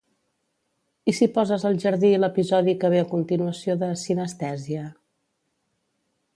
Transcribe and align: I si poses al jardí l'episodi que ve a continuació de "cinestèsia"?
I 1.11 1.13
si 1.17 1.27
poses 1.35 1.65
al 1.69 1.77
jardí 1.83 2.11
l'episodi 2.23 2.75
que 2.85 2.91
ve 2.95 3.03
a 3.03 3.07
continuació 3.13 3.79
de 3.85 3.93
"cinestèsia"? 4.07 4.89